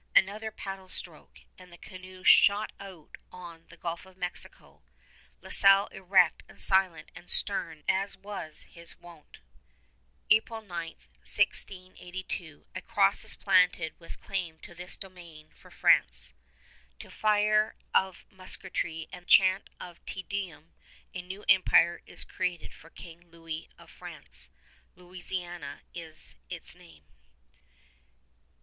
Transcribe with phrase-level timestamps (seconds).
[0.15, 4.81] Another paddle stroke, and the canoes shot out on the Gulf of Mexico,
[5.43, 9.37] La Salle erect and silent and stern as was his wont.
[10.31, 16.33] April 9, 1682, a cross is planted with claim to this domain for France.
[16.97, 20.73] To fire of musketry and chant of Te Deum
[21.13, 24.49] a new empire is created for King Louis of France.
[24.95, 27.03] Louisiana is its name.